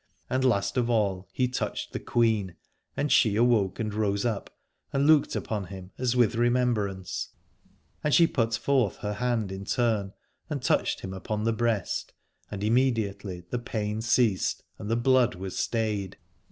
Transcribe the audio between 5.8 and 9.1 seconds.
as with remembrance: and she put forth